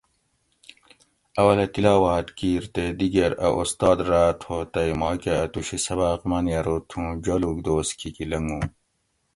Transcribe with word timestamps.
اولہ 1.41 1.65
تِلاواٞت 1.73 2.27
کِیر 2.37 2.63
تے 2.73 2.83
دِگیر 2.97 3.33
اٞ 3.45 3.53
اُستاد 3.59 3.99
راٞت 4.09 4.39
ہوتئ 4.47 4.91
ماکٞہ 4.99 5.33
اٞتُوشی 5.41 5.77
سباٞق 5.85 6.21
منی 6.29 6.51
ارو 6.59 6.75
تھُوں 6.89 7.09
جالُوگ 7.23 7.57
دوس 7.65 7.87
کِھیکی 7.99 8.25
لنگُو 8.31 8.59